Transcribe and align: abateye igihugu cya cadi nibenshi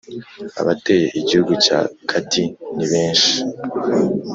abateye 0.61 1.05
igihugu 1.19 1.53
cya 1.65 1.79
cadi 2.09 2.43
nibenshi 2.75 3.31